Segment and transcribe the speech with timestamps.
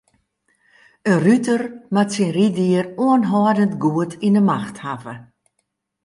[1.09, 1.61] In ruter
[1.93, 5.13] moat syn ryddier oanhâldend goed yn 'e macht hawwe.